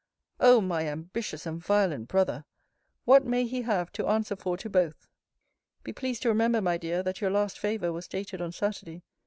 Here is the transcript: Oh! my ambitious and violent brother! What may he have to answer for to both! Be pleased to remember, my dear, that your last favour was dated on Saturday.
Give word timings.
Oh! 0.39 0.61
my 0.61 0.87
ambitious 0.87 1.45
and 1.45 1.59
violent 1.61 2.07
brother! 2.07 2.45
What 3.05 3.23
may 3.23 3.45
he 3.45 3.61
have 3.61 3.91
to 3.91 4.07
answer 4.07 4.35
for 4.35 4.57
to 4.57 4.67
both! 4.67 5.07
Be 5.83 5.93
pleased 5.93 6.23
to 6.23 6.29
remember, 6.29 6.59
my 6.59 6.79
dear, 6.79 7.03
that 7.03 7.21
your 7.21 7.29
last 7.29 7.59
favour 7.59 7.93
was 7.93 8.07
dated 8.07 8.41
on 8.41 8.51
Saturday. 8.51 9.03